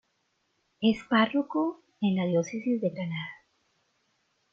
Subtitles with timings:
[0.81, 3.43] Es párroco en la diócesis de Granada.